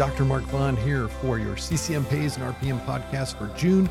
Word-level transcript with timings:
Dr. 0.00 0.24
Mark 0.24 0.44
Vaughn 0.44 0.78
here 0.78 1.08
for 1.08 1.38
your 1.38 1.58
CCM 1.58 2.06
Pays 2.06 2.38
and 2.38 2.54
RPM 2.54 2.82
podcast 2.86 3.36
for 3.36 3.54
June 3.54 3.84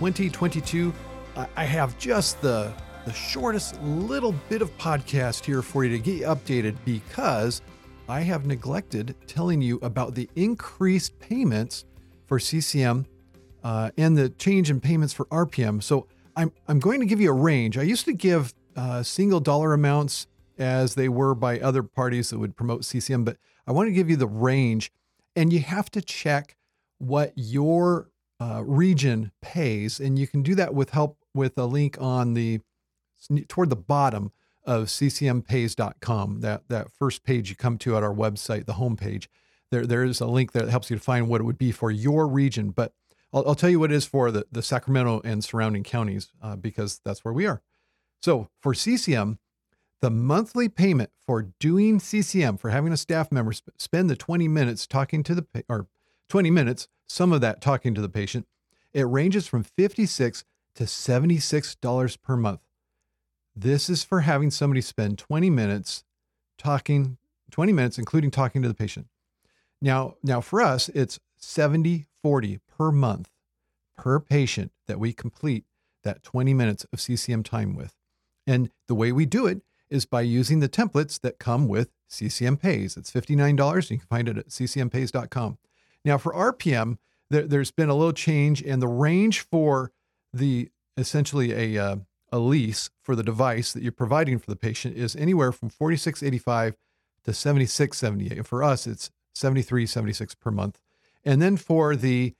2022. 0.00 0.92
I 1.34 1.64
have 1.64 1.96
just 1.98 2.42
the 2.42 2.74
the 3.06 3.12
shortest 3.14 3.80
little 3.80 4.32
bit 4.50 4.60
of 4.60 4.76
podcast 4.76 5.46
here 5.46 5.62
for 5.62 5.82
you 5.82 5.92
to 5.92 5.98
get 5.98 6.16
you 6.16 6.26
updated 6.26 6.76
because 6.84 7.62
I 8.06 8.20
have 8.20 8.44
neglected 8.44 9.14
telling 9.26 9.62
you 9.62 9.78
about 9.80 10.14
the 10.14 10.28
increased 10.36 11.18
payments 11.20 11.86
for 12.26 12.38
CCM 12.38 13.06
uh, 13.64 13.92
and 13.96 14.14
the 14.14 14.28
change 14.28 14.68
in 14.68 14.78
payments 14.78 15.14
for 15.14 15.24
RPM. 15.26 15.82
So 15.82 16.06
I'm 16.36 16.52
I'm 16.68 16.80
going 16.80 17.00
to 17.00 17.06
give 17.06 17.18
you 17.18 17.30
a 17.30 17.34
range. 17.34 17.78
I 17.78 17.82
used 17.82 18.04
to 18.04 18.12
give 18.12 18.52
uh, 18.76 19.02
single 19.02 19.40
dollar 19.40 19.72
amounts 19.72 20.26
as 20.58 20.96
they 20.96 21.08
were 21.08 21.34
by 21.34 21.58
other 21.60 21.82
parties 21.82 22.28
that 22.28 22.38
would 22.38 22.56
promote 22.56 22.84
CCM, 22.84 23.24
but 23.24 23.38
I 23.66 23.72
want 23.72 23.88
to 23.88 23.92
give 23.92 24.10
you 24.10 24.16
the 24.16 24.26
range, 24.26 24.92
and 25.36 25.52
you 25.52 25.60
have 25.60 25.90
to 25.90 26.00
check 26.00 26.56
what 26.98 27.32
your 27.36 28.10
uh, 28.40 28.62
region 28.64 29.30
pays, 29.42 30.00
and 30.00 30.18
you 30.18 30.26
can 30.26 30.42
do 30.42 30.54
that 30.54 30.74
with 30.74 30.90
help 30.90 31.18
with 31.34 31.56
a 31.58 31.66
link 31.66 31.96
on 32.00 32.34
the 32.34 32.60
toward 33.48 33.70
the 33.70 33.76
bottom 33.76 34.32
of 34.64 34.86
ccmpays.com. 34.86 36.40
That 36.40 36.62
that 36.68 36.90
first 36.90 37.22
page 37.22 37.50
you 37.50 37.56
come 37.56 37.78
to 37.78 37.96
at 37.96 38.02
our 38.02 38.14
website, 38.14 38.66
the 38.66 38.74
homepage. 38.74 39.28
There 39.70 39.86
there 39.86 40.04
is 40.04 40.20
a 40.20 40.26
link 40.26 40.52
there 40.52 40.64
that 40.64 40.70
helps 40.70 40.90
you 40.90 40.96
to 40.96 41.02
find 41.02 41.28
what 41.28 41.40
it 41.40 41.44
would 41.44 41.58
be 41.58 41.72
for 41.72 41.90
your 41.90 42.26
region, 42.26 42.70
but 42.70 42.92
I'll, 43.32 43.48
I'll 43.48 43.54
tell 43.54 43.70
you 43.70 43.80
what 43.80 43.92
it 43.92 43.96
is 43.96 44.06
for 44.06 44.30
the, 44.30 44.46
the 44.50 44.62
Sacramento 44.62 45.20
and 45.24 45.44
surrounding 45.44 45.82
counties 45.82 46.30
uh, 46.42 46.56
because 46.56 47.00
that's 47.04 47.24
where 47.24 47.34
we 47.34 47.46
are. 47.46 47.62
So 48.22 48.48
for 48.60 48.74
CCM, 48.74 49.38
the 50.06 50.10
monthly 50.10 50.68
payment 50.68 51.10
for 51.18 51.48
doing 51.58 51.98
CCM, 51.98 52.58
for 52.58 52.70
having 52.70 52.92
a 52.92 52.96
staff 52.96 53.32
member 53.32 53.50
sp- 53.50 53.74
spend 53.76 54.08
the 54.08 54.14
20 54.14 54.46
minutes 54.46 54.86
talking 54.86 55.24
to 55.24 55.34
the, 55.34 55.44
or 55.68 55.88
20 56.28 56.48
minutes, 56.48 56.86
some 57.08 57.32
of 57.32 57.40
that 57.40 57.60
talking 57.60 57.92
to 57.92 58.00
the 58.00 58.08
patient, 58.08 58.46
it 58.94 59.02
ranges 59.02 59.48
from 59.48 59.64
56 59.64 60.44
to 60.76 60.84
$76 60.84 62.22
per 62.22 62.36
month. 62.36 62.60
This 63.56 63.90
is 63.90 64.04
for 64.04 64.20
having 64.20 64.52
somebody 64.52 64.80
spend 64.80 65.18
20 65.18 65.50
minutes 65.50 66.04
talking, 66.56 67.18
20 67.50 67.72
minutes, 67.72 67.98
including 67.98 68.30
talking 68.30 68.62
to 68.62 68.68
the 68.68 68.74
patient. 68.74 69.08
Now, 69.82 70.14
now 70.22 70.40
for 70.40 70.62
us, 70.62 70.88
it's 70.90 71.18
70 71.36 72.06
40 72.22 72.60
per 72.78 72.92
month 72.92 73.30
per 73.96 74.20
patient 74.20 74.70
that 74.86 75.00
we 75.00 75.12
complete 75.12 75.64
that 76.04 76.22
20 76.22 76.54
minutes 76.54 76.86
of 76.92 77.00
CCM 77.00 77.42
time 77.42 77.74
with. 77.74 77.96
And 78.46 78.70
the 78.86 78.94
way 78.94 79.10
we 79.10 79.26
do 79.26 79.48
it 79.48 79.62
is 79.90 80.04
by 80.04 80.20
using 80.22 80.60
the 80.60 80.68
templates 80.68 81.20
that 81.20 81.38
come 81.38 81.68
with 81.68 81.90
CCM 82.08 82.56
Pays. 82.56 82.96
It's 82.96 83.10
$59. 83.10 83.90
You 83.90 83.98
can 83.98 84.06
find 84.06 84.28
it 84.28 84.38
at 84.38 84.48
ccmpays.com. 84.48 85.58
Now, 86.04 86.18
for 86.18 86.32
RPM, 86.32 86.98
there, 87.30 87.58
has 87.58 87.70
been 87.70 87.88
a 87.88 87.94
little 87.94 88.12
change, 88.12 88.62
and 88.62 88.80
the 88.80 88.88
range 88.88 89.40
for 89.40 89.92
the 90.32 90.70
essentially 90.96 91.52
a, 91.52 91.82
uh, 91.84 91.96
a 92.30 92.38
lease 92.38 92.90
for 93.02 93.16
the 93.16 93.22
device 93.22 93.72
that 93.72 93.82
you're 93.82 93.92
providing 93.92 94.38
for 94.38 94.50
the 94.50 94.56
patient 94.56 94.96
is 94.96 95.16
anywhere 95.16 95.52
from 95.52 95.70
46.85 95.70 96.74
to 97.24 97.30
76.78. 97.32 98.32
And 98.32 98.46
for 98.46 98.62
us, 98.62 98.86
it's 98.86 99.10
73.76 99.34 100.38
per 100.38 100.50
month. 100.50 100.78
And 101.24 101.42
then 101.42 101.56
for 101.56 101.96
the 101.96 102.34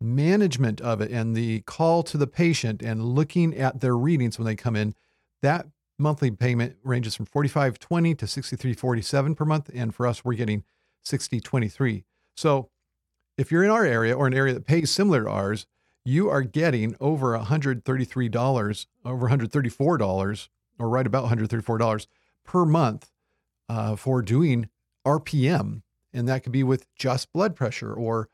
management 0.00 0.80
of 0.80 1.00
it 1.00 1.10
and 1.10 1.36
the 1.36 1.60
call 1.60 2.02
to 2.02 2.18
the 2.18 2.26
patient 2.26 2.82
and 2.82 3.04
looking 3.04 3.56
at 3.56 3.80
their 3.80 3.96
readings 3.96 4.38
when 4.38 4.46
they 4.46 4.56
come 4.56 4.74
in, 4.74 4.94
that 5.42 5.66
monthly 6.02 6.30
payment 6.30 6.76
ranges 6.82 7.14
from 7.14 7.26
45.20 7.26 8.18
to 8.18 8.26
63.47 8.26 9.36
per 9.36 9.44
month 9.44 9.70
and 9.74 9.94
for 9.94 10.06
us 10.06 10.24
we're 10.24 10.34
getting 10.34 10.64
60.23. 11.04 12.04
So 12.34 12.68
if 13.38 13.50
you're 13.50 13.64
in 13.64 13.70
our 13.70 13.84
area 13.84 14.14
or 14.14 14.26
an 14.26 14.34
area 14.34 14.54
that 14.54 14.66
pays 14.66 14.90
similar 14.90 15.24
to 15.24 15.30
ours, 15.30 15.66
you 16.04 16.28
are 16.28 16.42
getting 16.42 16.96
over 17.00 17.38
$133, 17.38 18.86
over 19.04 19.28
$134 19.28 20.48
or 20.78 20.88
right 20.88 21.06
about 21.06 21.30
$134 21.30 22.06
per 22.44 22.64
month 22.64 23.10
uh, 23.68 23.96
for 23.96 24.20
doing 24.20 24.68
RPM 25.06 25.82
and 26.12 26.28
that 26.28 26.42
could 26.42 26.52
be 26.52 26.62
with 26.62 26.92
just 26.94 27.32
blood 27.32 27.56
pressure 27.56 27.92
or 27.92 28.28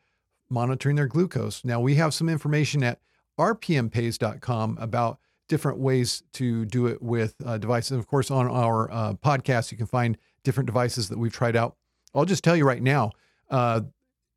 monitoring 0.50 0.96
their 0.96 1.06
glucose. 1.06 1.64
Now, 1.64 1.80
we 1.80 1.94
have 1.96 2.14
some 2.14 2.28
information 2.28 2.82
at 2.82 3.00
rpmpays.com 3.38 4.78
about 4.80 5.18
different 5.48 5.78
ways 5.78 6.22
to 6.34 6.64
do 6.66 6.86
it 6.86 7.02
with 7.02 7.34
uh, 7.44 7.58
devices. 7.58 7.92
And 7.92 8.00
of 8.00 8.06
course, 8.06 8.30
on 8.30 8.46
our 8.46 8.90
uh, 8.90 9.14
podcast, 9.14 9.72
you 9.72 9.78
can 9.78 9.86
find 9.86 10.16
different 10.44 10.66
devices 10.66 11.08
that 11.08 11.18
we've 11.18 11.32
tried 11.32 11.56
out. 11.56 11.76
I'll 12.14 12.24
just 12.24 12.44
tell 12.44 12.56
you 12.56 12.66
right 12.66 12.82
now 12.82 13.12
uh, 13.50 13.82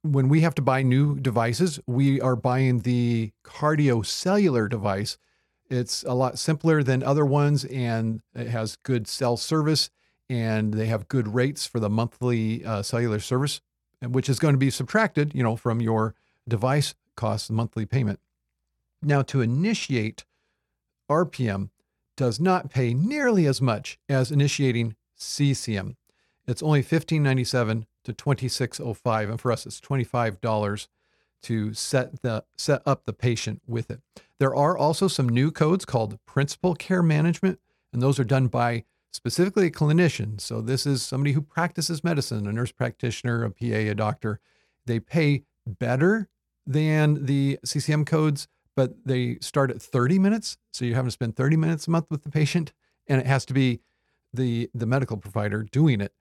when 0.03 0.29
we 0.29 0.41
have 0.41 0.55
to 0.55 0.61
buy 0.61 0.81
new 0.81 1.19
devices, 1.19 1.79
we 1.85 2.19
are 2.21 2.35
buying 2.35 2.79
the 2.79 3.31
cardiocellular 3.43 4.69
device. 4.69 5.17
It's 5.69 6.03
a 6.03 6.13
lot 6.13 6.39
simpler 6.39 6.83
than 6.83 7.03
other 7.03 7.25
ones 7.25 7.63
and 7.65 8.21
it 8.35 8.47
has 8.47 8.77
good 8.77 9.07
cell 9.07 9.37
service 9.37 9.89
and 10.29 10.73
they 10.73 10.87
have 10.87 11.07
good 11.07 11.33
rates 11.33 11.65
for 11.65 11.79
the 11.79 11.89
monthly 11.89 12.65
uh, 12.65 12.81
cellular 12.81 13.19
service, 13.19 13.61
which 14.01 14.29
is 14.29 14.39
going 14.39 14.53
to 14.53 14.59
be 14.59 14.69
subtracted, 14.69 15.33
you 15.35 15.43
know, 15.43 15.55
from 15.55 15.81
your 15.81 16.15
device 16.47 16.95
cost 17.15 17.51
monthly 17.51 17.85
payment. 17.85 18.19
Now, 19.03 19.21
to 19.23 19.41
initiate 19.41 20.25
RPM 21.11 21.69
does 22.15 22.39
not 22.39 22.69
pay 22.69 22.93
nearly 22.93 23.45
as 23.45 23.61
much 23.61 23.99
as 24.07 24.31
initiating 24.31 24.95
CCM. 25.15 25.97
It's 26.47 26.63
only 26.63 26.81
$15.97 26.81 27.85
to 28.05 28.13
$26.05, 28.13 29.29
and 29.29 29.39
for 29.39 29.51
us, 29.51 29.65
it's 29.65 29.81
$25 29.81 30.87
to 31.43 31.73
set 31.73 32.21
the 32.21 32.43
set 32.55 32.81
up 32.85 33.05
the 33.05 33.13
patient 33.13 33.61
with 33.67 33.91
it. 33.91 33.99
There 34.39 34.55
are 34.55 34.77
also 34.77 35.07
some 35.07 35.27
new 35.27 35.51
codes 35.51 35.85
called 35.85 36.19
Principal 36.25 36.75
Care 36.75 37.03
Management, 37.03 37.59
and 37.91 38.01
those 38.01 38.19
are 38.19 38.23
done 38.23 38.47
by 38.47 38.85
specifically 39.11 39.67
a 39.67 39.71
clinician. 39.71 40.39
So 40.39 40.61
this 40.61 40.85
is 40.85 41.03
somebody 41.03 41.33
who 41.33 41.41
practices 41.41 42.03
medicine, 42.03 42.47
a 42.47 42.53
nurse 42.53 42.71
practitioner, 42.71 43.43
a 43.43 43.51
PA, 43.51 43.65
a 43.65 43.93
doctor. 43.93 44.39
They 44.85 44.99
pay 44.99 45.43
better 45.67 46.29
than 46.65 47.25
the 47.25 47.59
CCM 47.65 48.05
codes, 48.05 48.47
but 48.75 48.93
they 49.05 49.37
start 49.41 49.71
at 49.71 49.81
30 49.81 50.19
minutes. 50.19 50.57
So 50.71 50.85
you're 50.85 50.95
having 50.95 51.07
to 51.07 51.13
spend 51.13 51.35
30 51.35 51.57
minutes 51.57 51.87
a 51.87 51.91
month 51.91 52.07
with 52.09 52.23
the 52.23 52.29
patient, 52.29 52.73
and 53.07 53.19
it 53.19 53.27
has 53.27 53.45
to 53.45 53.53
be 53.53 53.81
the 54.33 54.69
the 54.73 54.85
medical 54.85 55.17
provider 55.17 55.63
doing 55.63 56.01
it. 56.01 56.13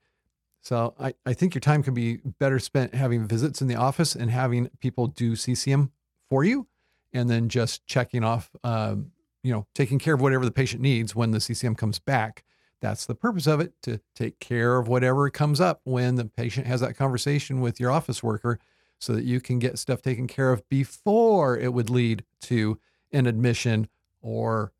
So 0.61 0.93
I, 0.99 1.13
I 1.25 1.33
think 1.33 1.55
your 1.55 1.61
time 1.61 1.81
can 1.81 1.93
be 1.93 2.17
better 2.39 2.59
spent 2.59 2.93
having 2.93 3.27
visits 3.27 3.61
in 3.61 3.67
the 3.67 3.75
office 3.75 4.15
and 4.15 4.29
having 4.29 4.69
people 4.79 5.07
do 5.07 5.35
CCM 5.35 5.91
for 6.29 6.43
you, 6.43 6.67
and 7.13 7.29
then 7.29 7.49
just 7.49 7.85
checking 7.87 8.23
off, 8.23 8.51
um, 8.63 9.11
you 9.43 9.51
know, 9.51 9.65
taking 9.73 9.97
care 9.97 10.13
of 10.13 10.21
whatever 10.21 10.45
the 10.45 10.51
patient 10.51 10.81
needs 10.81 11.15
when 11.15 11.31
the 11.31 11.39
CCM 11.39 11.75
comes 11.75 11.99
back 11.99 12.43
that's 12.81 13.05
the 13.05 13.15
purpose 13.15 13.47
of 13.47 13.59
it 13.59 13.73
to 13.83 14.01
take 14.15 14.39
care 14.39 14.77
of 14.77 14.87
whatever 14.87 15.29
comes 15.29 15.61
up 15.61 15.81
when 15.83 16.15
the 16.15 16.25
patient 16.25 16.67
has 16.67 16.81
that 16.81 16.97
conversation 16.97 17.61
with 17.61 17.79
your 17.79 17.91
office 17.91 18.21
worker 18.23 18.59
so 19.01 19.13
that 19.13 19.25
you 19.25 19.41
can 19.41 19.59
get 19.59 19.79
stuff 19.79 20.01
taken 20.01 20.27
care 20.27 20.51
of 20.51 20.67
before 20.69 21.57
it 21.57 21.73
would 21.73 21.89
lead 21.89 22.23
to 22.41 22.79
an 23.11 23.25
admission 23.25 23.89
or, 24.21 24.71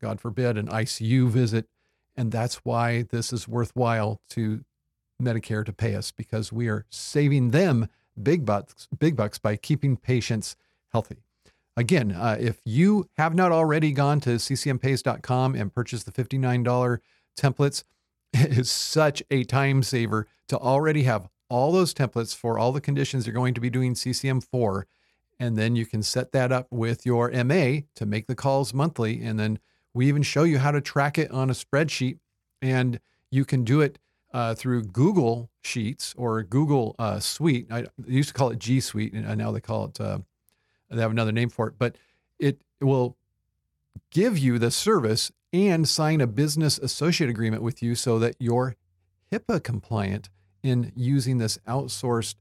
God 0.00 0.20
forbid, 0.20 0.56
an 0.56 0.68
ICU 0.68 1.28
visit. 1.28 1.66
And 2.16 2.30
that's 2.30 2.56
why 2.64 3.02
this 3.02 3.32
is 3.32 3.48
worthwhile 3.48 4.20
to 4.30 4.64
Medicare 5.20 5.66
to 5.66 5.72
pay 5.72 5.96
us 5.96 6.12
because 6.12 6.52
we 6.52 6.68
are 6.68 6.86
saving 6.88 7.50
them 7.50 7.88
big 8.20 8.44
bucks, 8.44 8.86
big 8.96 9.16
bucks 9.16 9.38
by 9.38 9.56
keeping 9.56 9.96
patients 9.96 10.54
healthy. 10.92 11.16
Again, 11.76 12.12
uh, 12.12 12.36
if 12.38 12.60
you 12.64 13.08
have 13.16 13.34
not 13.34 13.50
already 13.50 13.92
gone 13.92 14.20
to 14.20 14.30
ccmpays.com 14.30 15.54
and 15.54 15.74
purchased 15.74 16.06
the 16.06 16.12
$59 16.12 16.98
templates, 17.36 17.82
it 18.32 18.58
is 18.58 18.70
such 18.70 19.22
a 19.30 19.42
time 19.44 19.82
saver 19.82 20.28
to 20.48 20.58
already 20.58 21.04
have 21.04 21.28
all 21.52 21.70
those 21.70 21.92
templates 21.92 22.34
for 22.34 22.58
all 22.58 22.72
the 22.72 22.80
conditions 22.80 23.26
you're 23.26 23.34
going 23.34 23.52
to 23.52 23.60
be 23.60 23.68
doing 23.68 23.94
CCM 23.94 24.40
for. 24.40 24.86
And 25.38 25.54
then 25.54 25.76
you 25.76 25.84
can 25.84 26.02
set 26.02 26.32
that 26.32 26.50
up 26.50 26.66
with 26.70 27.04
your 27.04 27.30
MA 27.44 27.80
to 27.94 28.06
make 28.06 28.26
the 28.26 28.34
calls 28.34 28.72
monthly. 28.72 29.22
And 29.22 29.38
then 29.38 29.58
we 29.92 30.08
even 30.08 30.22
show 30.22 30.44
you 30.44 30.58
how 30.58 30.70
to 30.70 30.80
track 30.80 31.18
it 31.18 31.30
on 31.30 31.50
a 31.50 31.52
spreadsheet. 31.52 32.18
And 32.62 33.00
you 33.30 33.44
can 33.44 33.64
do 33.64 33.82
it 33.82 33.98
uh, 34.32 34.54
through 34.54 34.84
Google 34.84 35.50
Sheets 35.60 36.14
or 36.16 36.42
Google 36.42 36.96
uh, 36.98 37.20
Suite. 37.20 37.66
I 37.70 37.84
used 38.06 38.28
to 38.28 38.34
call 38.34 38.48
it 38.48 38.58
G 38.58 38.80
Suite, 38.80 39.12
and 39.12 39.36
now 39.36 39.52
they 39.52 39.60
call 39.60 39.86
it 39.86 40.00
uh, 40.00 40.20
they 40.90 41.02
have 41.02 41.10
another 41.10 41.32
name 41.32 41.50
for 41.50 41.68
it, 41.68 41.74
but 41.78 41.96
it 42.38 42.58
will 42.80 43.16
give 44.10 44.38
you 44.38 44.58
the 44.58 44.70
service 44.70 45.30
and 45.52 45.86
sign 45.86 46.22
a 46.22 46.26
business 46.26 46.78
associate 46.78 47.28
agreement 47.28 47.62
with 47.62 47.82
you 47.82 47.94
so 47.94 48.18
that 48.18 48.36
you're 48.38 48.74
HIPAA 49.30 49.62
compliant 49.62 50.30
in 50.62 50.92
using 50.94 51.38
this 51.38 51.58
outsourced 51.66 52.34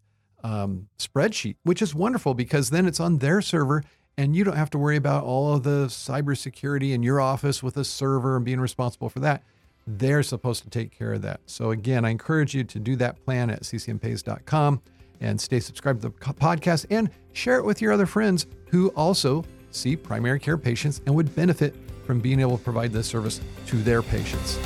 um, 0.43 0.87
spreadsheet, 0.97 1.55
which 1.63 1.81
is 1.81 1.93
wonderful 1.93 2.33
because 2.33 2.69
then 2.69 2.85
it's 2.85 2.99
on 2.99 3.19
their 3.19 3.41
server 3.41 3.83
and 4.17 4.35
you 4.35 4.43
don't 4.43 4.57
have 4.57 4.69
to 4.71 4.77
worry 4.77 4.97
about 4.97 5.23
all 5.23 5.53
of 5.53 5.63
the 5.63 5.87
cybersecurity 5.87 6.93
in 6.93 7.01
your 7.01 7.21
office 7.21 7.63
with 7.63 7.77
a 7.77 7.83
server 7.83 8.35
and 8.35 8.45
being 8.45 8.59
responsible 8.59 9.09
for 9.09 9.19
that. 9.19 9.43
They're 9.87 10.23
supposed 10.23 10.63
to 10.63 10.69
take 10.69 10.91
care 10.91 11.13
of 11.13 11.21
that. 11.23 11.39
So, 11.47 11.71
again, 11.71 12.05
I 12.05 12.09
encourage 12.09 12.53
you 12.53 12.63
to 12.65 12.79
do 12.79 12.95
that 12.97 13.23
plan 13.25 13.49
at 13.49 13.63
ccmpays.com 13.63 14.81
and 15.21 15.39
stay 15.39 15.59
subscribed 15.59 16.01
to 16.01 16.09
the 16.09 16.13
podcast 16.13 16.85
and 16.89 17.09
share 17.33 17.57
it 17.57 17.65
with 17.65 17.81
your 17.81 17.91
other 17.91 18.05
friends 18.05 18.47
who 18.69 18.89
also 18.89 19.43
see 19.71 19.95
primary 19.95 20.39
care 20.39 20.57
patients 20.57 21.01
and 21.05 21.15
would 21.15 21.33
benefit 21.35 21.75
from 22.05 22.19
being 22.19 22.39
able 22.39 22.57
to 22.57 22.63
provide 22.63 22.91
this 22.91 23.07
service 23.07 23.39
to 23.67 23.77
their 23.77 24.01
patients. 24.01 24.59